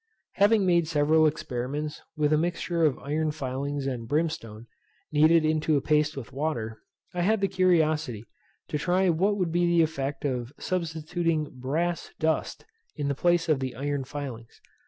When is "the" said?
7.39-7.47, 9.67-9.83, 13.09-13.13, 13.59-13.75